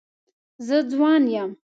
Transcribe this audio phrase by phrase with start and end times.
[0.65, 1.51] زه ځوان یم.